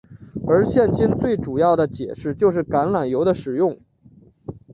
[0.47, 3.79] 而现今最主要的解释就是橄榄油的使用。